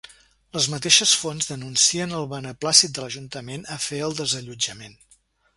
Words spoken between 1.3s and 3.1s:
denuncien el beneplàcit de